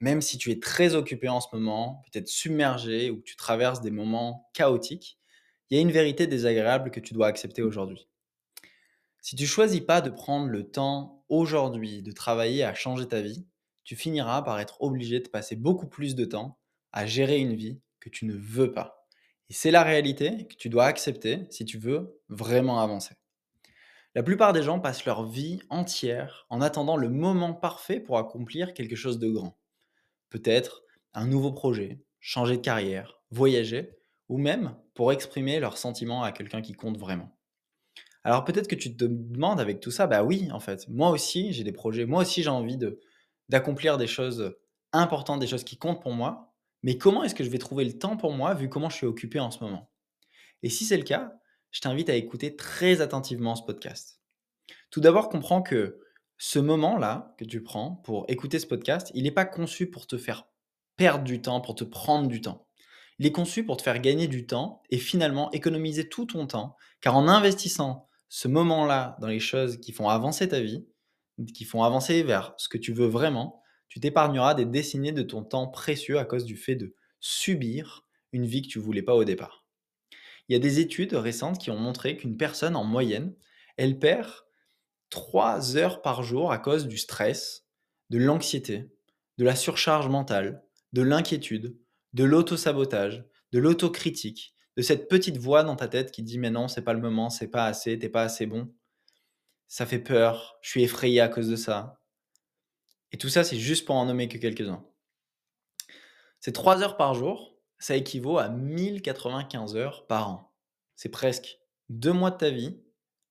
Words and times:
même 0.00 0.20
si 0.20 0.38
tu 0.38 0.50
es 0.50 0.60
très 0.60 0.94
occupé 0.94 1.28
en 1.28 1.40
ce 1.40 1.48
moment, 1.52 2.02
peut-être 2.10 2.28
submergé 2.28 3.10
ou 3.10 3.18
que 3.18 3.24
tu 3.24 3.36
traverses 3.36 3.80
des 3.80 3.90
moments 3.90 4.50
chaotiques, 4.52 5.18
il 5.70 5.76
y 5.76 5.78
a 5.78 5.82
une 5.82 5.90
vérité 5.90 6.26
désagréable 6.26 6.90
que 6.90 7.00
tu 7.00 7.14
dois 7.14 7.26
accepter 7.26 7.62
aujourd'hui. 7.62 8.08
Si 9.22 9.34
tu 9.34 9.46
choisis 9.46 9.80
pas 9.80 10.00
de 10.00 10.10
prendre 10.10 10.46
le 10.46 10.70
temps 10.70 11.24
aujourd'hui 11.28 12.02
de 12.02 12.12
travailler 12.12 12.62
à 12.62 12.74
changer 12.74 13.08
ta 13.08 13.20
vie, 13.20 13.46
tu 13.82 13.96
finiras 13.96 14.42
par 14.42 14.60
être 14.60 14.80
obligé 14.82 15.20
de 15.20 15.28
passer 15.28 15.56
beaucoup 15.56 15.88
plus 15.88 16.14
de 16.14 16.24
temps 16.24 16.58
à 16.92 17.06
gérer 17.06 17.38
une 17.38 17.54
vie 17.54 17.80
que 18.00 18.08
tu 18.08 18.26
ne 18.26 18.34
veux 18.34 18.72
pas. 18.72 19.08
Et 19.48 19.52
c'est 19.52 19.70
la 19.70 19.82
réalité 19.82 20.46
que 20.46 20.56
tu 20.56 20.68
dois 20.68 20.86
accepter 20.86 21.46
si 21.50 21.64
tu 21.64 21.78
veux 21.78 22.20
vraiment 22.28 22.80
avancer. 22.80 23.14
La 24.14 24.22
plupart 24.22 24.52
des 24.52 24.62
gens 24.62 24.80
passent 24.80 25.04
leur 25.04 25.26
vie 25.28 25.60
entière 25.68 26.46
en 26.48 26.60
attendant 26.60 26.96
le 26.96 27.10
moment 27.10 27.52
parfait 27.52 28.00
pour 28.00 28.18
accomplir 28.18 28.74
quelque 28.74 28.96
chose 28.96 29.18
de 29.18 29.28
grand. 29.28 29.58
Peut-être 30.28 30.82
un 31.14 31.26
nouveau 31.26 31.52
projet, 31.52 32.00
changer 32.20 32.56
de 32.56 32.62
carrière, 32.62 33.22
voyager, 33.30 33.96
ou 34.28 34.38
même 34.38 34.76
pour 34.94 35.12
exprimer 35.12 35.60
leurs 35.60 35.78
sentiments 35.78 36.22
à 36.22 36.32
quelqu'un 36.32 36.62
qui 36.62 36.72
compte 36.72 36.98
vraiment. 36.98 37.36
Alors 38.24 38.44
peut-être 38.44 38.68
que 38.68 38.74
tu 38.74 38.96
te 38.96 39.04
demandes 39.04 39.60
avec 39.60 39.80
tout 39.80 39.92
ça, 39.92 40.06
bah 40.06 40.24
oui, 40.24 40.48
en 40.50 40.58
fait, 40.58 40.88
moi 40.88 41.10
aussi 41.10 41.52
j'ai 41.52 41.62
des 41.62 41.72
projets, 41.72 42.06
moi 42.06 42.22
aussi 42.22 42.42
j'ai 42.42 42.50
envie 42.50 42.78
d'accomplir 43.48 43.98
des 43.98 44.08
choses 44.08 44.56
importantes, 44.92 45.40
des 45.40 45.46
choses 45.46 45.64
qui 45.64 45.76
comptent 45.76 46.02
pour 46.02 46.12
moi, 46.12 46.52
mais 46.82 46.98
comment 46.98 47.22
est-ce 47.22 47.34
que 47.34 47.44
je 47.44 47.50
vais 47.50 47.58
trouver 47.58 47.84
le 47.84 47.98
temps 47.98 48.16
pour 48.16 48.32
moi 48.32 48.54
vu 48.54 48.68
comment 48.68 48.90
je 48.90 48.96
suis 48.96 49.06
occupé 49.06 49.38
en 49.38 49.50
ce 49.50 49.62
moment? 49.62 49.90
Et 50.62 50.70
si 50.70 50.84
c'est 50.84 50.96
le 50.96 51.04
cas, 51.04 51.34
je 51.70 51.80
t'invite 51.80 52.08
à 52.08 52.16
écouter 52.16 52.56
très 52.56 53.00
attentivement 53.00 53.54
ce 53.54 53.62
podcast. 53.62 54.20
Tout 54.90 55.00
d'abord, 55.00 55.28
comprends 55.28 55.62
que 55.62 56.00
ce 56.38 56.58
moment-là 56.58 57.34
que 57.38 57.44
tu 57.44 57.62
prends 57.62 58.02
pour 58.04 58.24
écouter 58.28 58.58
ce 58.58 58.66
podcast, 58.66 59.10
il 59.14 59.22
n'est 59.24 59.30
pas 59.30 59.46
conçu 59.46 59.88
pour 59.88 60.06
te 60.06 60.18
faire 60.18 60.46
perdre 60.96 61.24
du 61.24 61.40
temps, 61.40 61.60
pour 61.60 61.74
te 61.74 61.84
prendre 61.84 62.28
du 62.28 62.40
temps. 62.40 62.66
Il 63.18 63.26
est 63.26 63.32
conçu 63.32 63.64
pour 63.64 63.78
te 63.78 63.82
faire 63.82 64.00
gagner 64.00 64.28
du 64.28 64.46
temps 64.46 64.82
et 64.90 64.98
finalement 64.98 65.50
économiser 65.52 66.08
tout 66.08 66.26
ton 66.26 66.46
temps, 66.46 66.76
car 67.00 67.16
en 67.16 67.28
investissant 67.28 68.08
ce 68.28 68.48
moment-là 68.48 69.16
dans 69.20 69.28
les 69.28 69.40
choses 69.40 69.78
qui 69.80 69.92
font 69.92 70.08
avancer 70.08 70.48
ta 70.48 70.60
vie, 70.60 70.86
qui 71.54 71.64
font 71.64 71.82
avancer 71.82 72.22
vers 72.22 72.54
ce 72.58 72.68
que 72.68 72.78
tu 72.78 72.92
veux 72.92 73.06
vraiment, 73.06 73.62
tu 73.88 74.00
t'épargneras 74.00 74.54
des 74.54 74.66
décennies 74.66 75.12
de 75.12 75.22
ton 75.22 75.42
temps 75.42 75.68
précieux 75.68 76.18
à 76.18 76.24
cause 76.24 76.44
du 76.44 76.56
fait 76.56 76.74
de 76.74 76.94
subir 77.20 78.06
une 78.32 78.44
vie 78.44 78.62
que 78.62 78.68
tu 78.68 78.78
voulais 78.78 79.02
pas 79.02 79.14
au 79.14 79.24
départ. 79.24 79.64
Il 80.48 80.52
y 80.52 80.56
a 80.56 80.60
des 80.60 80.80
études 80.80 81.14
récentes 81.14 81.58
qui 81.58 81.70
ont 81.70 81.78
montré 81.78 82.16
qu'une 82.16 82.36
personne 82.36 82.76
en 82.76 82.84
moyenne, 82.84 83.34
elle 83.76 83.98
perd 83.98 84.30
3 85.10 85.76
heures 85.76 86.02
par 86.02 86.22
jour 86.22 86.52
à 86.52 86.58
cause 86.58 86.86
du 86.88 86.98
stress, 86.98 87.66
de 88.10 88.18
l'anxiété, 88.18 88.90
de 89.38 89.44
la 89.44 89.56
surcharge 89.56 90.08
mentale, 90.08 90.62
de 90.92 91.02
l'inquiétude, 91.02 91.76
de 92.12 92.24
l'auto-sabotage, 92.24 93.24
de 93.52 93.58
l'autocritique, 93.58 94.54
de 94.76 94.82
cette 94.82 95.08
petite 95.08 95.38
voix 95.38 95.62
dans 95.62 95.76
ta 95.76 95.88
tête 95.88 96.12
qui 96.12 96.22
dit 96.22 96.38
mais 96.38 96.50
non, 96.50 96.68
c'est 96.68 96.82
pas 96.82 96.92
le 96.92 97.00
moment, 97.00 97.30
c'est 97.30 97.48
pas 97.48 97.66
assez, 97.66 97.98
t'es 97.98 98.08
pas 98.08 98.22
assez 98.22 98.46
bon. 98.46 98.72
Ça 99.68 99.86
fait 99.86 99.98
peur, 99.98 100.58
je 100.60 100.70
suis 100.70 100.82
effrayé 100.82 101.20
à 101.20 101.28
cause 101.28 101.48
de 101.48 101.56
ça. 101.56 102.00
Et 103.12 103.18
tout 103.18 103.28
ça, 103.28 103.44
c'est 103.44 103.58
juste 103.58 103.84
pour 103.84 103.96
en 103.96 104.06
nommer 104.06 104.28
que 104.28 104.38
quelques-uns. 104.38 104.84
Ces 106.40 106.52
3 106.52 106.82
heures 106.82 106.96
par 106.96 107.14
jour, 107.14 107.56
ça 107.78 107.96
équivaut 107.96 108.38
à 108.38 108.48
1095 108.48 109.76
heures 109.76 110.06
par 110.06 110.28
an. 110.28 110.54
C'est 110.94 111.08
presque 111.08 111.58
deux 111.88 112.12
mois 112.12 112.30
de 112.30 112.36
ta 112.36 112.50
vie, 112.50 112.80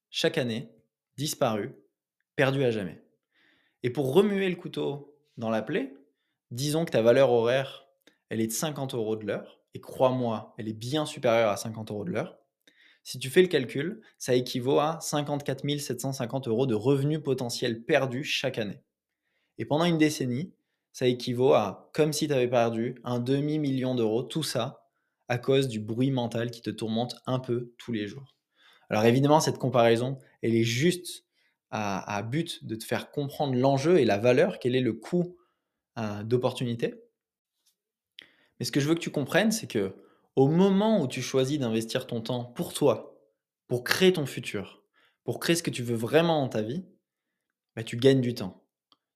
chaque 0.09 0.37
année, 0.37 0.74
disparu, 1.17 1.75
perdu 2.35 2.63
à 2.63 2.71
jamais. 2.71 3.03
Et 3.83 3.89
pour 3.89 4.13
remuer 4.13 4.49
le 4.49 4.55
couteau 4.55 5.17
dans 5.37 5.49
la 5.49 5.61
plaie, 5.61 5.93
disons 6.51 6.85
que 6.85 6.91
ta 6.91 7.01
valeur 7.01 7.31
horaire, 7.31 7.87
elle 8.29 8.41
est 8.41 8.47
de 8.47 8.51
50 8.51 8.93
euros 8.95 9.15
de 9.15 9.25
l'heure, 9.25 9.61
et 9.73 9.81
crois-moi, 9.81 10.55
elle 10.57 10.67
est 10.67 10.73
bien 10.73 11.05
supérieure 11.05 11.49
à 11.49 11.57
50 11.57 11.91
euros 11.91 12.05
de 12.05 12.11
l'heure. 12.11 12.37
Si 13.03 13.19
tu 13.19 13.29
fais 13.29 13.41
le 13.41 13.47
calcul, 13.47 14.01
ça 14.17 14.33
équivaut 14.33 14.79
à 14.79 14.99
54 14.99 15.79
750 15.79 16.47
euros 16.47 16.65
de 16.65 16.73
revenus 16.73 17.21
potentiels 17.21 17.83
perdus 17.83 18.23
chaque 18.23 18.57
année. 18.57 18.81
Et 19.57 19.65
pendant 19.65 19.85
une 19.85 19.99
décennie, 19.99 20.53
ça 20.91 21.07
équivaut 21.07 21.53
à, 21.53 21.91
comme 21.93 22.13
si 22.13 22.27
tu 22.27 22.33
avais 22.33 22.49
perdu, 22.49 22.99
un 23.03 23.19
demi-million 23.19 23.95
d'euros, 23.95 24.23
tout 24.23 24.43
ça 24.43 24.85
à 25.27 25.37
cause 25.37 25.67
du 25.67 25.79
bruit 25.79 26.11
mental 26.11 26.51
qui 26.51 26.61
te 26.61 26.69
tourmente 26.69 27.17
un 27.25 27.39
peu 27.39 27.73
tous 27.77 27.91
les 27.91 28.07
jours. 28.07 28.35
Alors 28.89 29.05
évidemment, 29.05 29.39
cette 29.39 29.57
comparaison, 29.57 30.19
elle 30.41 30.55
est 30.55 30.63
juste 30.63 31.25
à, 31.71 32.21
but 32.21 32.63
de 32.65 32.75
te 32.75 32.85
faire 32.85 33.11
comprendre 33.11 33.53
l'enjeu 33.55 33.97
et 33.97 34.05
la 34.05 34.17
valeur, 34.17 34.59
quel 34.59 34.75
est 34.75 34.81
le 34.81 34.93
coût 34.93 35.35
euh, 35.97 36.23
d'opportunité. 36.23 36.95
Mais 38.59 38.65
ce 38.65 38.71
que 38.71 38.79
je 38.79 38.87
veux 38.87 38.95
que 38.95 39.01
tu 39.01 39.11
comprennes, 39.11 39.51
c'est 39.51 39.67
que 39.67 39.93
au 40.37 40.47
moment 40.47 41.01
où 41.01 41.07
tu 41.07 41.21
choisis 41.21 41.59
d'investir 41.59 42.07
ton 42.07 42.21
temps 42.21 42.45
pour 42.45 42.73
toi, 42.73 43.19
pour 43.67 43.83
créer 43.83 44.13
ton 44.13 44.25
futur, 44.25 44.83
pour 45.25 45.39
créer 45.39 45.55
ce 45.55 45.63
que 45.63 45.71
tu 45.71 45.83
veux 45.83 45.95
vraiment 45.95 46.41
dans 46.41 46.49
ta 46.49 46.61
vie, 46.61 46.85
bah, 47.75 47.83
tu 47.83 47.97
gagnes 47.97 48.21
du 48.21 48.33
temps. 48.33 48.63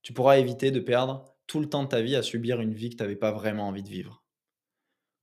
Tu 0.02 0.12
pourras 0.12 0.38
éviter 0.38 0.72
de 0.72 0.80
perdre 0.80 1.26
tout 1.48 1.60
le 1.60 1.70
temps 1.70 1.84
de 1.84 1.90
ta 1.90 2.02
vie 2.02 2.16
à 2.16 2.22
subir 2.22 2.62
une 2.62 2.74
vie 2.74 2.90
que 2.90 2.96
tu 2.96 3.04
n'avais 3.04 3.16
pas 3.16 3.32
vraiment 3.32 3.68
envie 3.68 3.84
de 3.84 3.90
vivre. 3.90 4.24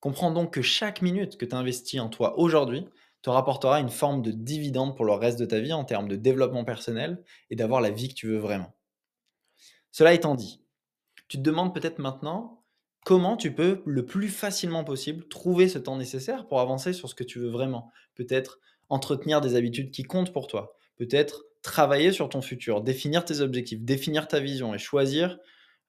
Comprends 0.00 0.30
donc 0.30 0.54
que 0.54 0.62
chaque 0.62 1.02
minute 1.02 1.36
que 1.36 1.44
tu 1.44 1.54
investis 1.54 2.00
en 2.00 2.08
toi 2.08 2.38
aujourd'hui 2.38 2.86
te 3.22 3.31
rapportera 3.31 3.81
une 3.81 3.88
forme 3.88 4.22
de 4.22 4.31
dividende 4.31 4.97
pour 4.97 5.04
le 5.04 5.12
reste 5.12 5.38
de 5.38 5.44
ta 5.44 5.60
vie 5.60 5.72
en 5.72 5.84
termes 5.84 6.09
de 6.09 6.16
développement 6.16 6.65
personnel 6.65 7.22
et 7.50 7.56
d'avoir 7.56 7.81
la 7.81 7.91
vie 7.91 8.09
que 8.09 8.15
tu 8.15 8.28
veux 8.28 8.38
vraiment. 8.38 8.75
Cela 9.91 10.12
étant 10.12 10.34
dit, 10.34 10.62
tu 11.28 11.38
te 11.38 11.43
demandes 11.43 11.75
peut-être 11.75 11.99
maintenant 11.99 12.62
comment 13.04 13.37
tu 13.37 13.54
peux 13.54 13.82
le 13.87 14.04
plus 14.04 14.28
facilement 14.28 14.84
possible 14.84 15.27
trouver 15.28 15.69
ce 15.69 15.78
temps 15.78 15.97
nécessaire 15.97 16.47
pour 16.47 16.60
avancer 16.60 16.93
sur 16.93 17.09
ce 17.09 17.15
que 17.15 17.25
tu 17.25 17.38
veux 17.38 17.50
vraiment. 17.50 17.91
Peut-être 18.15 18.60
entretenir 18.88 19.41
des 19.41 19.56
habitudes 19.56 19.91
qui 19.91 20.03
comptent 20.03 20.33
pour 20.33 20.47
toi. 20.47 20.77
Peut-être 20.97 21.44
travailler 21.62 22.12
sur 22.12 22.28
ton 22.28 22.43
futur, 22.43 22.81
définir 22.81 23.25
tes 23.25 23.41
objectifs, 23.41 23.81
définir 23.81 24.28
ta 24.28 24.38
vision 24.38 24.75
et 24.75 24.78
choisir 24.78 25.38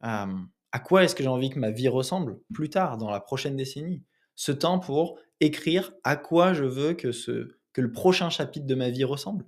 à 0.01 0.79
quoi 0.83 1.03
est-ce 1.03 1.15
que 1.15 1.23
j'ai 1.23 1.29
envie 1.29 1.49
que 1.49 1.59
ma 1.59 1.71
vie 1.71 1.87
ressemble 1.87 2.39
plus 2.53 2.69
tard, 2.69 2.97
dans 2.97 3.09
la 3.09 3.19
prochaine 3.19 3.55
décennie 3.55 4.03
Ce 4.37 4.53
temps 4.53 4.79
pour 4.79 5.19
écrire 5.41 5.91
à 6.05 6.15
quoi 6.15 6.53
je 6.53 6.63
veux 6.63 6.93
que, 6.93 7.11
ce, 7.11 7.57
le 7.81 7.91
prochain 7.91 8.29
chapitre 8.29 8.65
de 8.65 8.75
ma 8.75 8.89
vie 8.89 9.03
ressemble. 9.03 9.45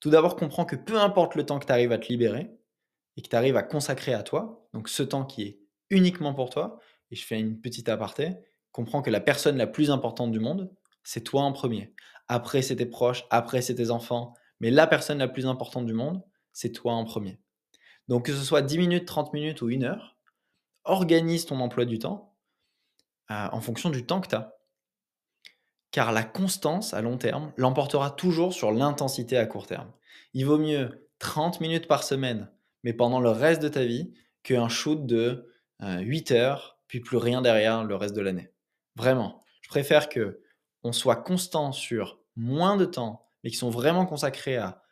Tout 0.00 0.10
d'abord, 0.10 0.36
comprends 0.36 0.64
que 0.64 0.76
peu 0.76 0.98
importe 0.98 1.34
le 1.34 1.46
temps 1.46 1.58
que 1.58 1.66
tu 1.66 1.72
arrives 1.72 1.92
à 1.92 1.98
te 1.98 2.08
libérer 2.08 2.50
et 3.16 3.22
que 3.22 3.28
tu 3.28 3.36
arrives 3.36 3.56
à 3.56 3.62
consacrer 3.62 4.12
à 4.12 4.22
toi, 4.22 4.68
donc 4.72 4.88
ce 4.88 5.02
temps 5.02 5.24
qui 5.24 5.42
est 5.42 5.60
uniquement 5.90 6.34
pour 6.34 6.50
toi, 6.50 6.78
et 7.10 7.16
je 7.16 7.24
fais 7.24 7.38
une 7.38 7.60
petite 7.60 7.88
aparté, 7.88 8.36
comprends 8.72 9.02
que 9.02 9.10
la 9.10 9.20
personne 9.20 9.56
la 9.56 9.66
plus 9.66 9.90
importante 9.90 10.32
du 10.32 10.40
monde, 10.40 10.70
c'est 11.02 11.22
toi 11.22 11.42
en 11.42 11.52
premier. 11.52 11.94
Après, 12.28 12.60
c'est 12.60 12.76
tes 12.76 12.86
proches, 12.86 13.24
après, 13.30 13.62
c'est 13.62 13.76
tes 13.76 13.90
enfants, 13.90 14.34
mais 14.60 14.70
la 14.70 14.86
personne 14.86 15.18
la 15.18 15.28
plus 15.28 15.46
importante 15.46 15.86
du 15.86 15.94
monde, 15.94 16.22
c'est 16.52 16.72
toi 16.72 16.92
en 16.92 17.04
premier. 17.04 17.38
Donc 18.08 18.26
que 18.26 18.32
ce 18.32 18.44
soit 18.44 18.62
10 18.62 18.78
minutes, 18.78 19.06
30 19.06 19.32
minutes 19.32 19.62
ou 19.62 19.70
une 19.70 19.84
heure, 19.84 20.16
organise 20.84 21.46
ton 21.46 21.58
emploi 21.60 21.84
du 21.84 21.98
temps 21.98 22.35
euh, 23.30 23.48
en 23.52 23.60
fonction 23.60 23.90
du 23.90 24.04
temps 24.04 24.20
que 24.20 24.28
tu 24.28 24.34
as. 24.34 24.54
Car 25.90 26.12
la 26.12 26.24
constance 26.24 26.94
à 26.94 27.00
long 27.00 27.18
terme 27.18 27.52
l'emportera 27.56 28.10
toujours 28.10 28.52
sur 28.52 28.72
l'intensité 28.72 29.36
à 29.36 29.46
court 29.46 29.66
terme. 29.66 29.92
Il 30.34 30.46
vaut 30.46 30.58
mieux 30.58 31.08
30 31.18 31.60
minutes 31.60 31.88
par 31.88 32.02
semaine, 32.04 32.50
mais 32.82 32.92
pendant 32.92 33.20
le 33.20 33.30
reste 33.30 33.62
de 33.62 33.68
ta 33.68 33.84
vie, 33.84 34.12
qu'un 34.42 34.68
shoot 34.68 35.06
de 35.06 35.48
8 35.80 36.30
euh, 36.30 36.34
heures, 36.34 36.78
puis 36.86 37.00
plus 37.00 37.16
rien 37.16 37.42
derrière 37.42 37.84
le 37.84 37.96
reste 37.96 38.14
de 38.14 38.20
l'année. 38.20 38.50
Vraiment, 38.94 39.42
je 39.62 39.68
préfère 39.68 40.08
que 40.08 40.40
on 40.82 40.92
soit 40.92 41.16
constant 41.16 41.72
sur 41.72 42.20
moins 42.36 42.76
de 42.76 42.84
temps, 42.84 43.28
mais 43.42 43.50
qui 43.50 43.56
sont 43.56 43.70
vraiment 43.70 44.06
consacrés 44.06 44.56
à 44.56 44.82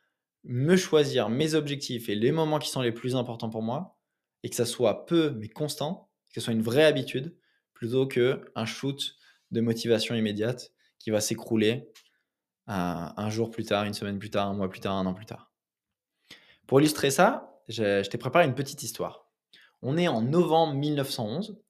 me 0.42 0.76
choisir 0.76 1.28
mes 1.28 1.54
objectifs 1.54 2.08
et 2.08 2.14
les 2.14 2.32
moments 2.32 2.58
qui 2.58 2.68
sont 2.68 2.82
les 2.82 2.92
plus 2.92 3.14
importants 3.16 3.50
pour 3.50 3.62
moi, 3.62 3.96
et 4.42 4.50
que 4.50 4.56
ça 4.56 4.66
soit 4.66 5.06
peu 5.06 5.30
mais 5.38 5.48
constant, 5.48 6.10
que 6.28 6.40
ce 6.40 6.40
soit 6.40 6.52
une 6.52 6.62
vraie 6.62 6.84
habitude, 6.84 7.36
plutôt 7.74 8.06
qu'un 8.06 8.64
shoot 8.64 9.16
de 9.50 9.60
motivation 9.60 10.14
immédiate 10.14 10.72
qui 10.98 11.10
va 11.10 11.20
s'écrouler 11.20 11.90
un 12.66 13.30
jour 13.30 13.50
plus 13.50 13.64
tard, 13.64 13.84
une 13.84 13.94
semaine 13.94 14.18
plus 14.18 14.30
tard, 14.30 14.48
un 14.48 14.54
mois 14.54 14.70
plus 14.70 14.80
tard, 14.80 14.94
un 14.96 15.06
an 15.06 15.14
plus 15.14 15.26
tard. 15.26 15.52
Pour 16.66 16.80
illustrer 16.80 17.10
ça, 17.10 17.60
je, 17.68 18.08
t'ai 18.08 18.18
préparé 18.18 18.46
une 18.46 18.54
petite 18.54 18.82
histoire. 18.82 19.30
On 19.82 19.98
est 19.98 20.08
en 20.08 20.22
novembre 20.22 20.74
1911. 20.74 21.60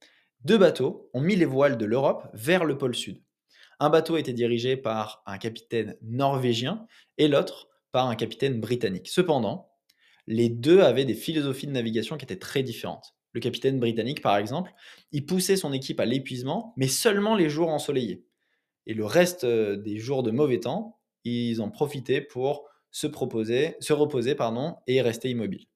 deux 0.44 0.58
bateaux 0.58 1.10
ont 1.14 1.20
mis 1.20 1.34
les 1.34 1.44
voiles 1.44 1.76
de 1.76 1.84
l'Europe 1.84 2.28
vers 2.32 2.64
le 2.64 2.78
pôle 2.78 2.94
sud. 2.94 3.20
Un 3.80 3.90
bateau 3.90 4.16
était 4.16 4.32
dirigé 4.32 4.76
par 4.76 5.22
un 5.26 5.36
capitaine 5.36 5.96
norvégien 6.00 6.86
et 7.18 7.26
l'autre 7.26 7.68
par 7.90 8.06
un 8.06 8.14
capitaine 8.14 8.60
britannique. 8.60 9.08
Cependant, 9.08 9.72
les 10.26 10.48
deux 10.48 10.80
avaient 10.80 11.04
des 11.04 11.14
philosophies 11.14 11.66
de 11.66 11.72
navigation 11.72 12.16
qui 12.16 12.24
étaient 12.24 12.38
très 12.38 12.62
différentes. 12.62 13.13
Le 13.34 13.40
capitaine 13.40 13.80
britannique, 13.80 14.22
par 14.22 14.36
exemple, 14.36 14.72
il 15.12 15.26
poussait 15.26 15.56
son 15.56 15.72
équipe 15.72 16.00
à 16.00 16.06
l'épuisement, 16.06 16.72
mais 16.76 16.88
seulement 16.88 17.34
les 17.34 17.50
jours 17.50 17.68
ensoleillés. 17.68 18.24
Et 18.86 18.94
le 18.94 19.04
reste 19.04 19.44
euh, 19.44 19.76
des 19.76 19.98
jours 19.98 20.22
de 20.22 20.30
mauvais 20.30 20.60
temps, 20.60 21.00
ils 21.24 21.60
en 21.60 21.70
profitaient 21.70 22.20
pour 22.20 22.68
se, 22.90 23.06
reposer 23.06 24.34
pardon, 24.36 24.76
et 24.86 25.02
rester 25.02 25.30
immobiles. 25.30 25.66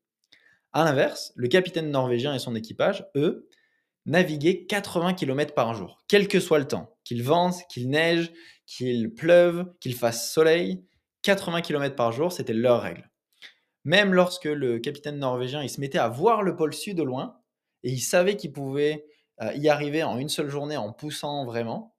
A 0.73 0.85
l'inverse, 0.85 1.33
le 1.35 1.49
capitaine 1.49 1.91
norvégien 1.91 2.35
et 2.35 2.39
son 2.39 2.55
équipage, 2.55 3.07
eux, 3.17 3.49
naviguaient 4.07 4.67
80 4.67 5.15
km 5.15 5.53
par 5.55 5.75
jour, 5.75 5.99
quel 6.07 6.29
que 6.29 6.41
soit 6.41 6.61
le 6.61 6.69
temps, 6.69 6.97
qu'il 7.05 7.23
vente, 7.23 7.57
qu'il 7.69 7.91
neige, 7.91 8.33
qu'il 8.67 9.13
pleuve, 9.15 9.67
qu'il 9.81 9.95
fasse 9.95 10.33
soleil, 10.33 10.85
80 11.23 11.63
km 11.63 11.97
par 11.97 12.13
jour, 12.13 12.33
c'était 12.33 12.55
leur 12.55 12.83
règle. 12.83 13.11
Même 13.85 14.15
lorsque 14.15 14.45
le 14.45 14.79
capitaine 14.79 15.19
norvégien 15.19 15.63
il 15.63 15.71
se 15.71 15.81
mettait 15.81 15.99
à 15.99 16.09
voir 16.09 16.43
le 16.43 16.55
pôle 16.55 16.75
sud 16.75 17.01
au 17.01 17.05
loin, 17.05 17.39
et 17.85 17.91
il 17.91 18.01
savait 18.01 18.37
qu'il 18.37 18.53
pouvait 18.53 19.07
euh, 19.41 19.53
y 19.55 19.69
arriver 19.69 20.03
en 20.03 20.19
une 20.19 20.29
seule 20.29 20.51
journée 20.51 20.77
en 20.77 20.93
poussant 20.93 21.45
vraiment, 21.45 21.95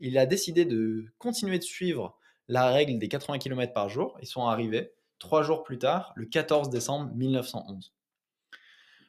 il 0.00 0.18
a 0.18 0.26
décidé 0.26 0.64
de 0.64 1.06
continuer 1.18 1.58
de 1.58 1.64
suivre 1.64 2.18
la 2.48 2.70
règle 2.70 2.98
des 2.98 3.08
80 3.08 3.38
km 3.38 3.72
par 3.72 3.88
jour. 3.88 4.18
Ils 4.20 4.26
sont 4.26 4.46
arrivés 4.46 4.92
trois 5.18 5.42
jours 5.42 5.62
plus 5.62 5.78
tard, 5.78 6.12
le 6.16 6.26
14 6.26 6.68
décembre 6.68 7.10
1911. 7.14 7.94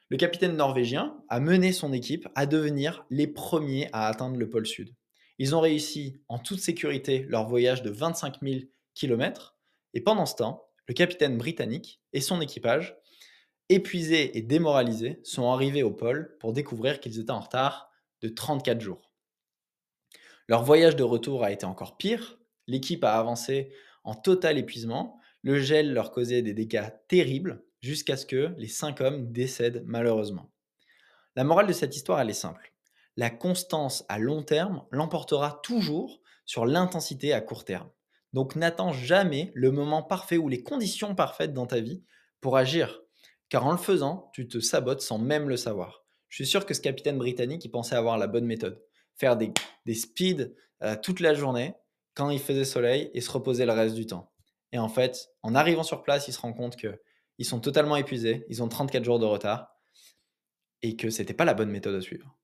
Le 0.09 0.17
capitaine 0.17 0.55
norvégien 0.55 1.17
a 1.29 1.39
mené 1.39 1.73
son 1.73 1.91
équipe 1.91 2.27
à 2.35 2.45
devenir 2.45 3.05
les 3.09 3.27
premiers 3.27 3.89
à 3.91 4.07
atteindre 4.07 4.37
le 4.37 4.49
pôle 4.49 4.67
sud. 4.67 4.93
Ils 5.39 5.55
ont 5.55 5.59
réussi 5.59 6.21
en 6.29 6.39
toute 6.39 6.59
sécurité 6.59 7.25
leur 7.27 7.47
voyage 7.47 7.81
de 7.81 7.89
25 7.89 8.35
000 8.41 8.59
km 8.93 9.57
et 9.93 10.01
pendant 10.01 10.25
ce 10.25 10.35
temps, 10.35 10.67
le 10.87 10.93
capitaine 10.93 11.37
britannique 11.37 12.01
et 12.13 12.21
son 12.21 12.39
équipage, 12.39 12.95
épuisés 13.69 14.37
et 14.37 14.41
démoralisés, 14.41 15.19
sont 15.23 15.51
arrivés 15.51 15.83
au 15.83 15.91
pôle 15.91 16.37
pour 16.39 16.53
découvrir 16.53 16.99
qu'ils 16.99 17.19
étaient 17.19 17.31
en 17.31 17.39
retard 17.39 17.89
de 18.21 18.29
34 18.29 18.81
jours. 18.81 19.11
Leur 20.47 20.63
voyage 20.63 20.95
de 20.95 21.03
retour 21.03 21.43
a 21.43 21.51
été 21.51 21.65
encore 21.65 21.97
pire, 21.97 22.37
l'équipe 22.67 23.03
a 23.03 23.17
avancé 23.17 23.71
en 24.03 24.13
total 24.13 24.57
épuisement, 24.57 25.19
le 25.41 25.59
gel 25.59 25.93
leur 25.93 26.11
causait 26.11 26.43
des 26.43 26.53
dégâts 26.53 26.89
terribles 27.07 27.63
jusqu'à 27.81 28.17
ce 28.17 28.25
que 28.25 28.53
les 28.57 28.67
cinq 28.67 29.01
hommes 29.01 29.31
décèdent 29.31 29.83
malheureusement. 29.85 30.51
La 31.35 31.43
morale 31.43 31.67
de 31.67 31.73
cette 31.73 31.95
histoire, 31.95 32.19
elle 32.19 32.29
est 32.29 32.33
simple. 32.33 32.73
La 33.17 33.29
constance 33.29 34.05
à 34.09 34.19
long 34.19 34.43
terme 34.43 34.85
l'emportera 34.91 35.59
toujours 35.63 36.21
sur 36.45 36.65
l'intensité 36.65 37.33
à 37.33 37.41
court 37.41 37.65
terme. 37.65 37.89
Donc 38.33 38.55
n'attends 38.55 38.91
jamais 38.91 39.51
le 39.55 39.71
moment 39.71 40.03
parfait 40.03 40.37
ou 40.37 40.49
les 40.49 40.61
conditions 40.61 41.15
parfaites 41.15 41.53
dans 41.53 41.67
ta 41.67 41.79
vie 41.79 42.03
pour 42.41 42.57
agir. 42.57 43.01
Car 43.55 43.65
en 43.65 43.71
le 43.71 43.77
faisant, 43.77 44.29
tu 44.33 44.49
te 44.49 44.59
sabotes 44.59 44.99
sans 44.99 45.17
même 45.17 45.47
le 45.47 45.55
savoir. 45.55 46.03
Je 46.27 46.35
suis 46.35 46.45
sûr 46.45 46.65
que 46.65 46.73
ce 46.73 46.81
capitaine 46.81 47.17
britannique, 47.17 47.63
il 47.63 47.69
pensait 47.69 47.95
avoir 47.95 48.17
la 48.17 48.27
bonne 48.27 48.43
méthode. 48.43 48.83
Faire 49.15 49.37
des, 49.37 49.53
speeds 49.93 50.53
euh, 50.83 50.97
toute 51.01 51.21
la 51.21 51.33
journée 51.33 51.73
quand 52.15 52.31
il 52.31 52.41
faisait 52.41 52.65
soleil 52.65 53.09
et 53.13 53.21
se 53.21 53.31
reposer 53.31 53.65
le 53.65 53.71
reste 53.71 53.95
du 53.95 54.05
temps. 54.07 54.29
Et 54.73 54.77
en 54.77 54.89
fait, 54.89 55.29
en 55.41 55.55
arrivant 55.55 55.83
sur 55.83 56.03
place, 56.03 56.27
il 56.27 56.33
se 56.33 56.41
rend 56.41 56.51
compte 56.51 56.75
qu'ils 56.75 57.45
sont 57.45 57.61
totalement 57.61 57.95
épuisés, 57.95 58.45
ils 58.49 58.61
ont 58.61 58.67
34 58.67 59.05
jours 59.05 59.19
de 59.19 59.25
retard 59.25 59.69
et 60.81 60.97
que 60.97 61.09
c'était 61.09 61.33
pas 61.33 61.45
la 61.45 61.53
bonne 61.53 61.71
méthode 61.71 61.95
à 61.95 62.01
suivre. 62.01 62.35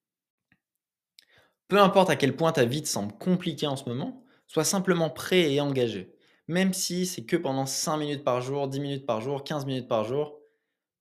Peu 1.68 1.82
importe 1.82 2.10
à 2.10 2.16
quel 2.16 2.38
point 2.38 2.54
ta 2.54 2.64
vie 2.64 2.84
te 2.84 2.88
semble 2.88 3.12
compliquée 3.18 3.68
en 3.68 3.76
ce 3.76 3.90
moment, 3.90 4.24
sois 4.48 4.64
simplement 4.64 5.10
prêt 5.10 5.52
et 5.52 5.60
engagé. 5.60 6.16
Même 6.48 6.74
si 6.74 7.06
c'est 7.06 7.26
que 7.26 7.36
pendant 7.36 7.66
5 7.66 7.98
minutes 7.98 8.24
par 8.24 8.40
jour, 8.40 8.70
10 8.70 8.80
minutes 8.80 9.06
par 9.06 9.20
jour, 9.20 9.44
15 9.44 9.66
minutes 9.66 9.90
par 9.90 10.06
jour, 10.06 10.38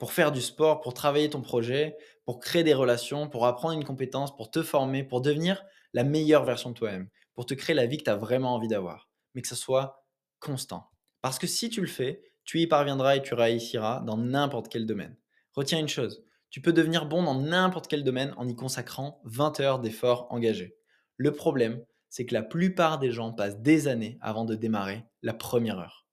pour 0.00 0.14
faire 0.14 0.32
du 0.32 0.40
sport, 0.40 0.80
pour 0.80 0.94
travailler 0.94 1.28
ton 1.28 1.42
projet, 1.42 1.94
pour 2.24 2.40
créer 2.40 2.64
des 2.64 2.72
relations, 2.72 3.28
pour 3.28 3.46
apprendre 3.46 3.74
une 3.74 3.84
compétence, 3.84 4.34
pour 4.34 4.50
te 4.50 4.62
former, 4.62 5.04
pour 5.04 5.20
devenir 5.20 5.62
la 5.92 6.04
meilleure 6.04 6.44
version 6.44 6.70
de 6.70 6.74
toi-même, 6.74 7.10
pour 7.34 7.44
te 7.44 7.52
créer 7.52 7.76
la 7.76 7.84
vie 7.84 7.98
que 7.98 8.04
tu 8.04 8.10
as 8.10 8.16
vraiment 8.16 8.54
envie 8.54 8.66
d'avoir, 8.66 9.10
mais 9.34 9.42
que 9.42 9.48
ce 9.48 9.54
soit 9.54 10.06
constant. 10.40 10.90
Parce 11.20 11.38
que 11.38 11.46
si 11.46 11.68
tu 11.68 11.82
le 11.82 11.86
fais, 11.86 12.22
tu 12.44 12.60
y 12.60 12.66
parviendras 12.66 13.16
et 13.16 13.22
tu 13.22 13.34
réussiras 13.34 14.00
dans 14.00 14.16
n'importe 14.16 14.68
quel 14.70 14.86
domaine. 14.86 15.18
Retiens 15.52 15.78
une 15.78 15.88
chose, 15.88 16.24
tu 16.48 16.62
peux 16.62 16.72
devenir 16.72 17.04
bon 17.04 17.22
dans 17.22 17.38
n'importe 17.38 17.86
quel 17.86 18.02
domaine 18.02 18.32
en 18.38 18.48
y 18.48 18.56
consacrant 18.56 19.20
20 19.24 19.60
heures 19.60 19.80
d'efforts 19.80 20.28
engagés. 20.30 20.78
Le 21.18 21.32
problème, 21.32 21.84
c'est 22.08 22.24
que 22.24 22.32
la 22.32 22.42
plupart 22.42 23.00
des 23.00 23.12
gens 23.12 23.32
passent 23.32 23.60
des 23.60 23.86
années 23.86 24.16
avant 24.22 24.46
de 24.46 24.54
démarrer 24.54 25.04
la 25.20 25.34
première 25.34 25.78
heure, 25.78 26.06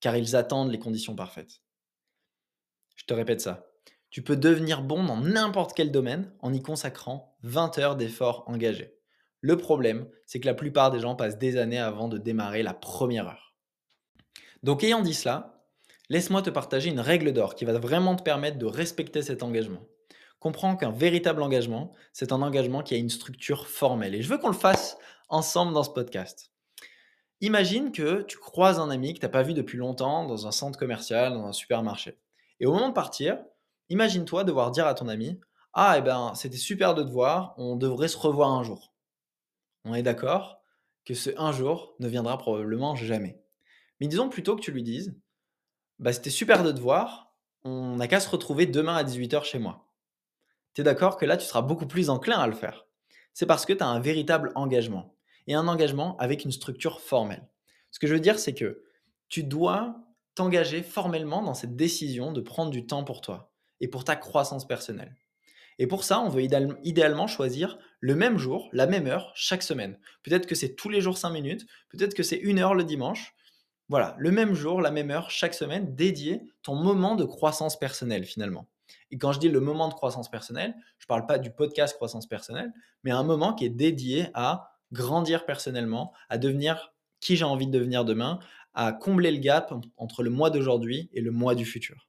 car 0.00 0.14
ils 0.14 0.36
attendent 0.36 0.70
les 0.70 0.78
conditions 0.78 1.16
parfaites. 1.16 1.63
Je 2.94 3.04
te 3.04 3.14
répète 3.14 3.40
ça. 3.40 3.70
Tu 4.10 4.22
peux 4.22 4.36
devenir 4.36 4.82
bon 4.82 5.02
dans 5.04 5.16
n'importe 5.16 5.72
quel 5.74 5.90
domaine 5.90 6.32
en 6.40 6.52
y 6.52 6.62
consacrant 6.62 7.36
20 7.42 7.78
heures 7.78 7.96
d'efforts 7.96 8.44
engagés. 8.46 8.94
Le 9.40 9.56
problème, 9.56 10.08
c'est 10.24 10.40
que 10.40 10.46
la 10.46 10.54
plupart 10.54 10.90
des 10.90 11.00
gens 11.00 11.16
passent 11.16 11.38
des 11.38 11.56
années 11.56 11.78
avant 11.78 12.08
de 12.08 12.16
démarrer 12.16 12.62
la 12.62 12.74
première 12.74 13.26
heure. 13.26 13.54
Donc 14.62 14.82
ayant 14.84 15.02
dit 15.02 15.14
cela, 15.14 15.66
laisse-moi 16.08 16.42
te 16.42 16.50
partager 16.50 16.90
une 16.90 17.00
règle 17.00 17.32
d'or 17.32 17.54
qui 17.54 17.64
va 17.64 17.78
vraiment 17.78 18.16
te 18.16 18.22
permettre 18.22 18.56
de 18.56 18.66
respecter 18.66 19.20
cet 19.20 19.42
engagement. 19.42 19.86
Comprends 20.38 20.76
qu'un 20.76 20.92
véritable 20.92 21.42
engagement, 21.42 21.92
c'est 22.12 22.32
un 22.32 22.40
engagement 22.40 22.82
qui 22.82 22.94
a 22.94 22.98
une 22.98 23.10
structure 23.10 23.66
formelle. 23.66 24.14
Et 24.14 24.22
je 24.22 24.28
veux 24.28 24.38
qu'on 24.38 24.48
le 24.48 24.54
fasse 24.54 24.96
ensemble 25.28 25.72
dans 25.72 25.82
ce 25.82 25.90
podcast. 25.90 26.52
Imagine 27.40 27.92
que 27.92 28.22
tu 28.22 28.38
croises 28.38 28.78
un 28.78 28.90
ami 28.90 29.14
que 29.14 29.18
tu 29.18 29.26
n'as 29.26 29.30
pas 29.30 29.42
vu 29.42 29.54
depuis 29.54 29.76
longtemps 29.76 30.26
dans 30.26 30.46
un 30.46 30.52
centre 30.52 30.78
commercial, 30.78 31.32
dans 31.34 31.46
un 31.46 31.52
supermarché. 31.52 32.18
Et 32.60 32.66
au 32.66 32.72
moment 32.72 32.88
de 32.88 32.94
partir, 32.94 33.38
imagine-toi 33.88 34.44
devoir 34.44 34.70
dire 34.70 34.86
à 34.86 34.94
ton 34.94 35.08
ami 35.08 35.40
Ah, 35.72 35.96
eh 35.98 36.02
ben, 36.02 36.34
c'était 36.34 36.56
super 36.56 36.94
de 36.94 37.02
te 37.02 37.10
voir, 37.10 37.54
on 37.56 37.76
devrait 37.76 38.08
se 38.08 38.16
revoir 38.16 38.50
un 38.50 38.62
jour. 38.62 38.94
On 39.84 39.94
est 39.94 40.02
d'accord 40.02 40.60
que 41.04 41.14
ce 41.14 41.30
un 41.36 41.52
jour 41.52 41.94
ne 42.00 42.08
viendra 42.08 42.38
probablement 42.38 42.94
jamais. 42.94 43.42
Mais 44.00 44.08
disons 44.08 44.28
plutôt 44.28 44.56
que 44.56 44.62
tu 44.62 44.72
lui 44.72 44.82
dises 44.82 45.16
bah, 45.98 46.12
C'était 46.12 46.30
super 46.30 46.62
de 46.62 46.72
te 46.72 46.80
voir, 46.80 47.34
on 47.64 47.96
n'a 47.96 48.08
qu'à 48.08 48.20
se 48.20 48.28
retrouver 48.28 48.66
demain 48.66 48.96
à 48.96 49.04
18h 49.04 49.44
chez 49.44 49.58
moi. 49.58 49.88
Tu 50.74 50.80
es 50.80 50.84
d'accord 50.84 51.16
que 51.16 51.24
là, 51.24 51.36
tu 51.36 51.46
seras 51.46 51.62
beaucoup 51.62 51.86
plus 51.86 52.10
enclin 52.10 52.38
à 52.38 52.46
le 52.46 52.54
faire. 52.54 52.86
C'est 53.32 53.46
parce 53.46 53.64
que 53.66 53.72
tu 53.72 53.82
as 53.82 53.88
un 53.88 54.00
véritable 54.00 54.52
engagement. 54.54 55.16
Et 55.46 55.54
un 55.54 55.68
engagement 55.68 56.16
avec 56.16 56.44
une 56.44 56.52
structure 56.52 57.00
formelle. 57.00 57.46
Ce 57.90 57.98
que 57.98 58.06
je 58.06 58.14
veux 58.14 58.20
dire, 58.20 58.38
c'est 58.38 58.54
que 58.54 58.82
tu 59.28 59.42
dois 59.42 59.96
t'engager 60.34 60.82
formellement 60.82 61.42
dans 61.42 61.54
cette 61.54 61.76
décision 61.76 62.32
de 62.32 62.40
prendre 62.40 62.70
du 62.70 62.86
temps 62.86 63.04
pour 63.04 63.20
toi 63.20 63.52
et 63.80 63.88
pour 63.88 64.04
ta 64.04 64.16
croissance 64.16 64.66
personnelle. 64.66 65.16
Et 65.78 65.86
pour 65.86 66.04
ça, 66.04 66.20
on 66.20 66.28
veut 66.28 66.42
idéalement 66.42 67.26
choisir 67.26 67.78
le 68.00 68.14
même 68.14 68.38
jour, 68.38 68.68
la 68.72 68.86
même 68.86 69.06
heure, 69.06 69.32
chaque 69.34 69.62
semaine. 69.62 69.98
Peut-être 70.22 70.46
que 70.46 70.54
c'est 70.54 70.76
tous 70.76 70.88
les 70.88 71.00
jours 71.00 71.18
5 71.18 71.30
minutes, 71.30 71.66
peut-être 71.88 72.14
que 72.14 72.22
c'est 72.22 72.36
une 72.36 72.58
heure 72.60 72.74
le 72.74 72.84
dimanche, 72.84 73.34
voilà, 73.88 74.14
le 74.18 74.30
même 74.30 74.54
jour, 74.54 74.80
la 74.80 74.90
même 74.90 75.10
heure, 75.10 75.30
chaque 75.30 75.54
semaine, 75.54 75.94
dédié 75.94 76.42
ton 76.62 76.74
moment 76.74 77.16
de 77.16 77.24
croissance 77.24 77.78
personnelle 77.78 78.24
finalement. 78.24 78.68
Et 79.10 79.18
quand 79.18 79.32
je 79.32 79.40
dis 79.40 79.48
le 79.48 79.60
moment 79.60 79.88
de 79.88 79.94
croissance 79.94 80.30
personnelle, 80.30 80.74
je 80.98 81.04
ne 81.04 81.08
parle 81.08 81.26
pas 81.26 81.38
du 81.38 81.50
podcast 81.50 81.94
croissance 81.94 82.26
personnelle, 82.26 82.72
mais 83.02 83.10
un 83.10 83.22
moment 83.22 83.52
qui 83.52 83.64
est 83.64 83.70
dédié 83.70 84.28
à 84.34 84.78
grandir 84.92 85.44
personnellement, 85.44 86.12
à 86.28 86.38
devenir 86.38 86.94
qui 87.20 87.36
j'ai 87.36 87.44
envie 87.44 87.66
de 87.66 87.72
devenir 87.72 88.04
demain, 88.04 88.38
à 88.74 88.92
combler 88.92 89.30
le 89.30 89.38
gap 89.38 89.72
entre 89.96 90.22
le 90.22 90.30
mois 90.30 90.50
d'aujourd'hui 90.50 91.08
et 91.12 91.20
le 91.20 91.30
mois 91.30 91.54
du 91.54 91.64
futur. 91.64 92.08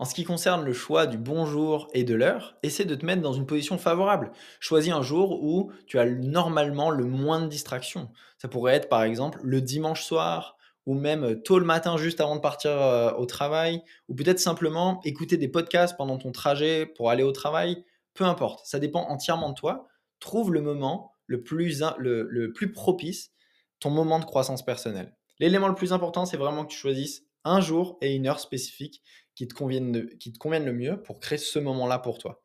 En 0.00 0.04
ce 0.04 0.14
qui 0.14 0.22
concerne 0.22 0.64
le 0.64 0.72
choix 0.72 1.06
du 1.06 1.18
bonjour 1.18 1.88
et 1.92 2.04
de 2.04 2.14
l'heure, 2.14 2.56
essaie 2.62 2.84
de 2.84 2.94
te 2.94 3.04
mettre 3.04 3.20
dans 3.20 3.32
une 3.32 3.46
position 3.46 3.78
favorable. 3.78 4.30
Choisis 4.60 4.92
un 4.92 5.02
jour 5.02 5.42
où 5.42 5.72
tu 5.86 5.98
as 5.98 6.06
normalement 6.06 6.90
le 6.90 7.04
moins 7.04 7.42
de 7.42 7.48
distractions. 7.48 8.08
Ça 8.38 8.46
pourrait 8.46 8.74
être 8.74 8.88
par 8.88 9.02
exemple 9.02 9.40
le 9.42 9.60
dimanche 9.60 10.04
soir, 10.04 10.56
ou 10.86 10.94
même 10.94 11.42
tôt 11.42 11.58
le 11.58 11.64
matin 11.64 11.96
juste 11.96 12.20
avant 12.20 12.36
de 12.36 12.40
partir 12.40 12.70
au 13.18 13.26
travail, 13.26 13.82
ou 14.08 14.14
peut-être 14.14 14.38
simplement 14.38 15.00
écouter 15.04 15.36
des 15.36 15.48
podcasts 15.48 15.96
pendant 15.96 16.16
ton 16.16 16.30
trajet 16.30 16.86
pour 16.86 17.10
aller 17.10 17.24
au 17.24 17.32
travail, 17.32 17.84
peu 18.14 18.24
importe, 18.24 18.66
ça 18.66 18.78
dépend 18.78 19.02
entièrement 19.08 19.50
de 19.50 19.54
toi. 19.54 19.88
Trouve 20.20 20.52
le 20.52 20.60
moment 20.60 21.12
le 21.26 21.42
plus, 21.42 21.82
le, 21.98 22.52
plus 22.52 22.72
propice, 22.72 23.32
ton 23.80 23.90
moment 23.90 24.18
de 24.18 24.24
croissance 24.24 24.64
personnelle. 24.64 25.14
L'élément 25.40 25.68
le 25.68 25.74
plus 25.74 25.92
important, 25.92 26.26
c'est 26.26 26.36
vraiment 26.36 26.64
que 26.64 26.72
tu 26.72 26.78
choisisses 26.78 27.24
un 27.44 27.60
jour 27.60 27.98
et 28.00 28.14
une 28.14 28.26
heure 28.26 28.40
spécifique 28.40 29.02
qui 29.34 29.46
te 29.46 29.54
conviennent, 29.54 29.92
le 29.92 30.72
mieux 30.72 31.00
pour 31.02 31.20
créer 31.20 31.38
ce 31.38 31.58
moment-là 31.58 31.98
pour 31.98 32.18
toi. 32.18 32.42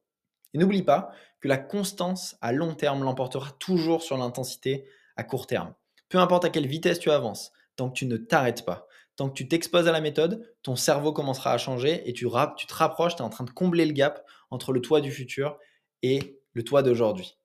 Et 0.54 0.60
n'oublie 0.60 0.84
pas 0.84 1.12
que 1.42 1.48
la 1.48 1.58
constance 1.58 2.36
à 2.42 2.52
long 2.52 2.76
terme 2.76 3.04
l'emportera 3.04 3.52
toujours 3.60 4.04
sur 4.04 4.18
l'intensité 4.18 4.86
à 5.16 5.24
court 5.24 5.48
terme. 5.48 5.74
Peu 6.10 6.20
importe 6.20 6.46
à 6.46 6.50
quelle 6.50 6.68
vitesse 6.68 7.00
tu 7.00 7.10
avances, 7.10 7.52
tant 7.76 7.90
que 7.90 7.96
tu 7.96 8.06
ne 8.06 8.18
t'arrêtes 8.18 8.64
pas. 8.64 8.88
Tant 9.16 9.30
que 9.30 9.34
tu 9.34 9.48
t'exposes 9.48 9.88
à 9.88 9.92
la 9.92 10.02
méthode, 10.02 10.48
ton 10.62 10.76
cerveau 10.76 11.14
commencera 11.14 11.52
à 11.52 11.58
changer 11.58 12.08
et 12.08 12.14
tu, 12.14 12.28
tu 12.58 12.68
te 12.68 12.74
rapproches, 12.74 13.16
tu 13.16 13.22
es 13.22 13.26
en 13.26 13.30
train 13.30 13.44
de 13.44 13.52
combler 13.52 13.86
le 13.86 13.94
gap 13.94 14.24
entre 14.52 14.72
le 14.72 14.82
toi 14.82 15.02
du 15.02 15.12
futur 15.12 15.58
et 16.04 16.40
le 16.54 16.64
toi 16.64 16.84
d'aujourd'hui. 16.84 17.38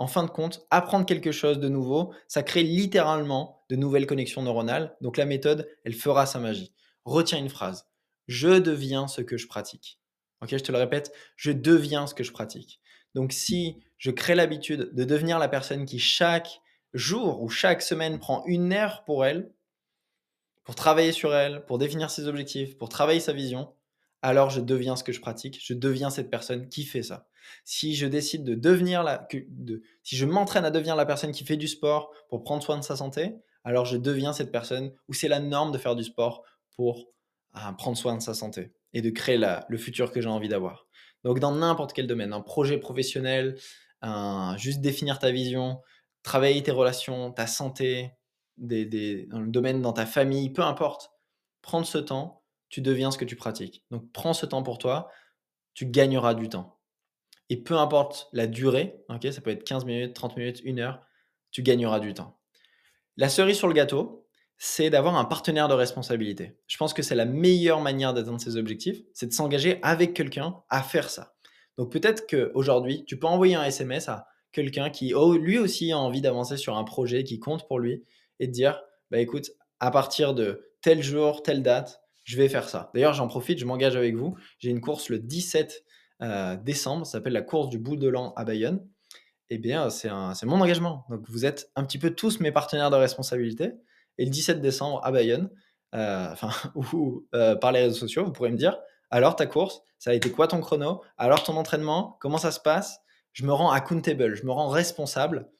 En 0.00 0.06
fin 0.06 0.24
de 0.24 0.30
compte, 0.30 0.66
apprendre 0.70 1.04
quelque 1.04 1.30
chose 1.30 1.60
de 1.60 1.68
nouveau, 1.68 2.14
ça 2.26 2.42
crée 2.42 2.62
littéralement 2.62 3.66
de 3.68 3.76
nouvelles 3.76 4.06
connexions 4.06 4.42
neuronales. 4.42 4.96
Donc 5.02 5.18
la 5.18 5.26
méthode, 5.26 5.68
elle 5.84 5.92
fera 5.92 6.24
sa 6.24 6.38
magie. 6.38 6.72
Retiens 7.04 7.36
une 7.38 7.50
phrase. 7.50 7.86
Je 8.26 8.58
deviens 8.58 9.08
ce 9.08 9.20
que 9.20 9.36
je 9.36 9.46
pratique. 9.46 10.00
Ok, 10.40 10.52
je 10.52 10.56
te 10.56 10.72
le 10.72 10.78
répète, 10.78 11.12
je 11.36 11.52
deviens 11.52 12.06
ce 12.06 12.14
que 12.14 12.24
je 12.24 12.32
pratique. 12.32 12.80
Donc 13.14 13.34
si 13.34 13.84
je 13.98 14.10
crée 14.10 14.34
l'habitude 14.34 14.88
de 14.94 15.04
devenir 15.04 15.38
la 15.38 15.48
personne 15.48 15.84
qui 15.84 15.98
chaque 15.98 16.62
jour 16.94 17.42
ou 17.42 17.50
chaque 17.50 17.82
semaine 17.82 18.18
prend 18.18 18.42
une 18.46 18.72
heure 18.72 19.04
pour 19.04 19.26
elle, 19.26 19.52
pour 20.64 20.76
travailler 20.76 21.12
sur 21.12 21.34
elle, 21.34 21.66
pour 21.66 21.76
définir 21.76 22.10
ses 22.10 22.26
objectifs, 22.26 22.78
pour 22.78 22.88
travailler 22.88 23.20
sa 23.20 23.34
vision, 23.34 23.74
alors 24.22 24.50
je 24.50 24.60
deviens 24.60 24.96
ce 24.96 25.04
que 25.04 25.12
je 25.12 25.20
pratique, 25.20 25.58
je 25.62 25.74
deviens 25.74 26.10
cette 26.10 26.30
personne 26.30 26.68
qui 26.68 26.84
fait 26.84 27.02
ça. 27.02 27.28
Si 27.64 27.94
je 27.94 28.06
décide 28.06 28.44
de 28.44 28.54
devenir 28.54 29.02
la, 29.02 29.26
si 30.02 30.16
je 30.16 30.26
m'entraîne 30.26 30.64
à 30.64 30.70
devenir 30.70 30.96
la 30.96 31.06
personne 31.06 31.32
qui 31.32 31.44
fait 31.44 31.56
du 31.56 31.68
sport 31.68 32.12
pour 32.28 32.42
prendre 32.44 32.62
soin 32.62 32.78
de 32.78 32.84
sa 32.84 32.96
santé, 32.96 33.36
alors 33.64 33.86
je 33.86 33.96
deviens 33.96 34.32
cette 34.32 34.52
personne 34.52 34.92
où 35.08 35.14
c'est 35.14 35.28
la 35.28 35.40
norme 35.40 35.72
de 35.72 35.78
faire 35.78 35.96
du 35.96 36.04
sport 36.04 36.44
pour 36.76 37.08
euh, 37.56 37.72
prendre 37.78 37.96
soin 37.96 38.16
de 38.16 38.22
sa 38.22 38.34
santé 38.34 38.72
et 38.92 39.02
de 39.02 39.10
créer 39.10 39.38
le 39.68 39.78
futur 39.78 40.12
que 40.12 40.20
j'ai 40.20 40.28
envie 40.28 40.48
d'avoir. 40.48 40.86
Donc 41.24 41.38
dans 41.38 41.52
n'importe 41.52 41.92
quel 41.92 42.06
domaine, 42.06 42.32
un 42.32 42.40
projet 42.40 42.78
professionnel, 42.78 43.56
juste 44.56 44.80
définir 44.80 45.18
ta 45.18 45.30
vision, 45.30 45.80
travailler 46.22 46.62
tes 46.62 46.70
relations, 46.70 47.32
ta 47.32 47.46
santé, 47.46 48.12
des, 48.56 49.26
dans 49.26 49.40
le 49.40 49.48
domaine 49.48 49.82
dans 49.82 49.92
ta 49.92 50.06
famille, 50.06 50.50
peu 50.50 50.62
importe, 50.62 51.12
prendre 51.62 51.86
ce 51.86 51.98
temps, 51.98 52.39
tu 52.70 52.80
deviens 52.80 53.10
ce 53.10 53.18
que 53.18 53.26
tu 53.26 53.36
pratiques. 53.36 53.84
Donc 53.90 54.10
prends 54.12 54.32
ce 54.32 54.46
temps 54.46 54.62
pour 54.62 54.78
toi, 54.78 55.10
tu 55.74 55.86
gagneras 55.86 56.34
du 56.34 56.48
temps. 56.48 56.78
Et 57.50 57.56
peu 57.56 57.76
importe 57.76 58.28
la 58.32 58.46
durée, 58.46 59.02
ok, 59.08 59.26
ça 59.32 59.40
peut 59.40 59.50
être 59.50 59.64
15 59.64 59.84
minutes, 59.84 60.14
30 60.14 60.36
minutes, 60.36 60.62
1 60.64 60.78
heure, 60.78 61.00
tu 61.50 61.62
gagneras 61.62 62.00
du 62.00 62.14
temps. 62.14 62.38
La 63.16 63.28
cerise 63.28 63.56
sur 63.56 63.66
le 63.68 63.74
gâteau, 63.74 64.28
c'est 64.56 64.90
d'avoir 64.90 65.16
un 65.16 65.24
partenaire 65.24 65.68
de 65.68 65.74
responsabilité. 65.74 66.58
Je 66.66 66.76
pense 66.76 66.94
que 66.94 67.02
c'est 67.02 67.14
la 67.14 67.24
meilleure 67.24 67.80
manière 67.80 68.14
d'atteindre 68.14 68.40
ses 68.40 68.56
objectifs, 68.56 69.02
c'est 69.14 69.26
de 69.26 69.32
s'engager 69.32 69.78
avec 69.82 70.14
quelqu'un 70.14 70.62
à 70.68 70.82
faire 70.82 71.10
ça. 71.10 71.34
Donc 71.76 71.90
peut-être 71.90 72.26
qu'aujourd'hui, 72.28 73.04
tu 73.06 73.18
peux 73.18 73.26
envoyer 73.26 73.54
un 73.54 73.64
SMS 73.64 74.08
à 74.08 74.26
quelqu'un 74.52 74.90
qui 74.90 75.14
lui 75.40 75.58
aussi 75.58 75.92
a 75.92 75.98
envie 75.98 76.20
d'avancer 76.20 76.56
sur 76.56 76.76
un 76.76 76.84
projet 76.84 77.24
qui 77.24 77.40
compte 77.40 77.66
pour 77.66 77.78
lui 77.78 78.04
et 78.38 78.46
te 78.46 78.52
dire, 78.52 78.80
bah 79.10 79.18
écoute, 79.18 79.50
à 79.80 79.90
partir 79.90 80.34
de 80.34 80.70
tel 80.82 81.02
jour, 81.02 81.42
telle 81.42 81.62
date, 81.62 81.99
je 82.30 82.36
vais 82.36 82.48
faire 82.48 82.68
ça. 82.68 82.92
D'ailleurs, 82.94 83.12
j'en 83.12 83.26
profite, 83.26 83.58
je 83.58 83.64
m'engage 83.64 83.96
avec 83.96 84.14
vous. 84.14 84.36
J'ai 84.60 84.70
une 84.70 84.80
course 84.80 85.08
le 85.08 85.18
17 85.18 85.84
euh, 86.22 86.56
décembre, 86.56 87.04
ça 87.04 87.12
s'appelle 87.12 87.32
la 87.32 87.42
course 87.42 87.68
du 87.68 87.78
bout 87.78 87.96
de 87.96 88.06
l'an 88.08 88.32
à 88.36 88.44
Bayonne. 88.44 88.86
Eh 89.48 89.58
bien, 89.58 89.90
c'est 89.90 90.08
mon 90.44 90.60
engagement. 90.60 91.06
Donc, 91.10 91.28
vous 91.28 91.44
êtes 91.44 91.72
un 91.74 91.82
petit 91.82 91.98
peu 91.98 92.14
tous 92.14 92.38
mes 92.38 92.52
partenaires 92.52 92.90
de 92.90 92.94
responsabilité. 92.94 93.72
Et 94.16 94.24
le 94.24 94.30
17 94.30 94.60
décembre 94.60 95.00
à 95.02 95.10
Bayonne, 95.10 95.50
euh, 95.96 96.28
enfin, 96.32 96.50
ou 96.76 97.26
euh, 97.34 97.56
par 97.56 97.72
les 97.72 97.80
réseaux 97.80 97.96
sociaux, 97.96 98.24
vous 98.24 98.32
pourrez 98.32 98.52
me 98.52 98.56
dire 98.56 98.78
alors 99.10 99.34
ta 99.34 99.46
course, 99.46 99.82
ça 99.98 100.10
a 100.10 100.14
été 100.14 100.30
quoi 100.30 100.46
ton 100.46 100.60
chrono? 100.60 101.02
Alors 101.18 101.42
ton 101.42 101.56
entraînement, 101.56 102.16
comment 102.20 102.38
ça 102.38 102.52
se 102.52 102.60
passe? 102.60 103.00
Je 103.32 103.44
me 103.44 103.52
rends 103.52 103.72
accountable, 103.72 104.36
je 104.36 104.46
me 104.46 104.52
rends 104.52 104.68
responsable 104.68 105.50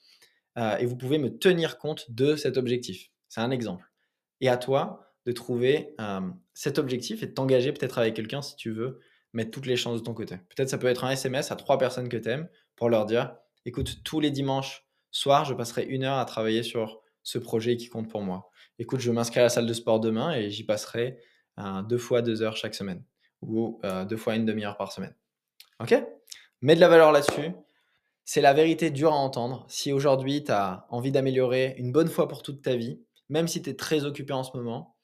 et 0.79 0.87
vous 0.87 0.97
pouvez 0.97 1.19
me 1.19 1.37
tenir 1.37 1.79
compte 1.79 2.11
de 2.13 2.37
cet 2.37 2.59
objectif. 2.59 3.11
C'est 3.29 3.41
un 3.41 3.51
exemple. 3.51 3.91
Et 4.41 4.49
à 4.49 4.57
toi 4.57 5.10
de 5.27 5.33
trouver 5.33 5.95
cet 6.55 6.79
objectif 6.79 7.23
et 7.23 7.27
de 7.27 7.33
t'engager 7.33 7.73
peut-être 7.73 7.99
avec 7.99 8.15
quelqu'un 8.15 8.43
si 8.43 8.57
tu 8.57 8.71
veux 8.71 9.01
mettre 9.33 9.51
toutes 9.51 9.67
les 9.67 9.77
chances 9.77 10.01
de 10.01 10.05
ton 10.05 10.15
côté. 10.15 10.37
Peut-être 10.55 10.69
ça 10.69 10.79
peut 10.79 10.89
être 10.89 11.05
un 11.05 11.11
SMS 11.11 11.53
à 11.53 11.57
trois 11.57 11.79
personnes 11.79 12.09
que 12.09 12.17
tu 12.17 12.29
aimes 12.29 12.49
pour 12.77 12.89
leur 12.89 13.07
dire 13.07 13.37
écoute, 13.65 14.03
tous 14.05 14.21
les 14.21 14.31
dimanches 14.31 14.87
soir, 15.11 15.45
je 15.45 15.55
passerai 15.55 15.85
une 15.85 16.05
heure 16.05 16.19
à 16.19 16.25
travailler 16.25 16.63
sur 16.63 17.01
ce 17.23 17.39
projet 17.39 17.77
qui 17.77 17.89
compte 17.89 18.09
pour 18.09 18.23
moi. 18.23 18.51
Écoute, 18.79 19.01
je 19.01 19.11
m'inscris 19.11 19.41
à 19.41 19.45
la 19.45 19.49
salle 19.49 19.67
de 19.67 19.73
sport 19.73 20.01
demain 20.01 20.33
et 20.33 20.51
j'y 20.51 20.65
passerai 20.65 21.19
euh, 21.59 21.83
deux 21.83 21.99
fois 21.99 22.23
deux 22.23 22.43
heures 22.43 22.57
chaque 22.57 22.75
semaine 22.75 23.05
ou 23.43 23.81
euh, 23.85 24.05
deux 24.05 24.17
fois 24.17 24.37
une 24.37 24.45
demi-heure 24.45 24.77
par 24.77 24.93
semaine. 24.93 25.15
Ok? 25.81 25.95
Mets 26.63 26.75
de 26.75 26.81
la 26.81 26.89
valeur 26.89 27.13
là-dessus. 27.13 27.53
C'est 28.25 28.41
la 28.41 28.53
vérité 28.53 28.91
dure 28.91 29.13
à 29.13 29.17
entendre. 29.17 29.67
Si 29.69 29.93
aujourd'hui 29.93 30.45
tu 30.45 30.53
as 30.53 30.87
envie 30.91 31.11
d'améliorer 31.11 31.75
une 31.79 31.91
bonne 31.91 32.09
fois 32.09 32.29
pour 32.29 32.43
toute 32.43 32.63
ta 32.63 32.77
vie, 32.77 33.03
même 33.29 33.49
si 33.49 33.63
tu 33.63 33.71
es 33.71 33.75
très 33.75 34.05
occupé 34.05 34.33
en 34.33 34.43
ce 34.43 34.57
moment, 34.57 34.97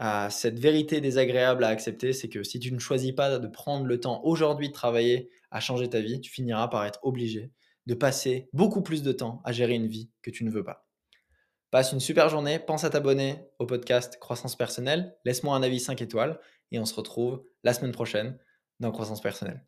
euh, 0.00 0.30
cette 0.30 0.58
vérité 0.58 1.00
désagréable 1.00 1.64
à 1.64 1.68
accepter, 1.68 2.12
c'est 2.12 2.28
que 2.28 2.42
si 2.42 2.58
tu 2.58 2.72
ne 2.72 2.78
choisis 2.78 3.12
pas 3.12 3.38
de 3.38 3.46
prendre 3.46 3.86
le 3.86 4.00
temps 4.00 4.22
aujourd'hui 4.24 4.68
de 4.68 4.72
travailler 4.72 5.30
à 5.50 5.60
changer 5.60 5.88
ta 5.88 6.00
vie, 6.00 6.20
tu 6.20 6.30
finiras 6.30 6.68
par 6.68 6.84
être 6.86 7.00
obligé 7.02 7.52
de 7.86 7.94
passer 7.94 8.48
beaucoup 8.52 8.82
plus 8.82 9.02
de 9.02 9.12
temps 9.12 9.42
à 9.44 9.52
gérer 9.52 9.74
une 9.74 9.86
vie 9.86 10.10
que 10.22 10.30
tu 10.30 10.44
ne 10.44 10.50
veux 10.50 10.64
pas. 10.64 10.86
Passe 11.70 11.92
une 11.92 12.00
super 12.00 12.28
journée, 12.28 12.58
pense 12.58 12.84
à 12.84 12.90
t'abonner 12.90 13.44
au 13.58 13.66
podcast 13.66 14.18
Croissance 14.18 14.56
Personnelle, 14.56 15.16
laisse-moi 15.24 15.54
un 15.54 15.62
avis 15.62 15.80
5 15.80 16.00
étoiles 16.02 16.40
et 16.72 16.78
on 16.78 16.84
se 16.84 16.94
retrouve 16.94 17.44
la 17.62 17.74
semaine 17.74 17.92
prochaine 17.92 18.38
dans 18.80 18.90
Croissance 18.90 19.20
Personnelle. 19.20 19.64